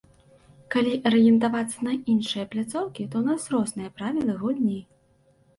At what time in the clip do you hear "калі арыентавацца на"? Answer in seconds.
0.75-1.93